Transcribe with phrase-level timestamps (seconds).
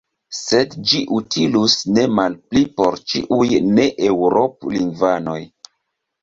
[0.35, 5.39] Sed ĝi utilus ne malpli por ĉiuj neeŭrop-lingvanoj.